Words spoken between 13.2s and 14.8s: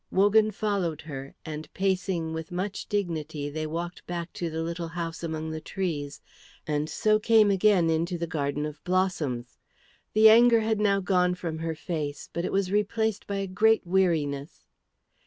by a great weariness.